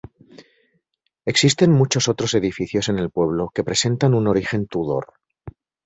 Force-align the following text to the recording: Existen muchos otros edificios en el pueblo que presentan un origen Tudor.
Existen 1.25 1.71
muchos 1.73 2.07
otros 2.07 2.33
edificios 2.33 2.89
en 2.89 2.97
el 2.97 3.11
pueblo 3.11 3.51
que 3.53 3.63
presentan 3.63 4.15
un 4.15 4.25
origen 4.27 4.65
Tudor. 4.65 5.13